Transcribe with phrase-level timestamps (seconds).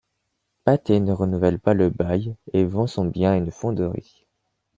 [0.63, 4.25] Pathé ne renouvelle pas le bail et vend son bien à une fonderie.